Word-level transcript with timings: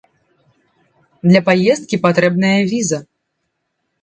Для 1.29 1.41
паездкі 1.49 2.01
патрэбная 2.07 2.55
віза. 2.73 2.99